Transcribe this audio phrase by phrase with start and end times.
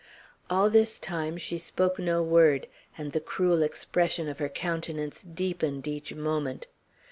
[0.49, 2.65] All this time she spoke no word,
[2.97, 6.65] and the cruel expression of her countenance deepened each moment.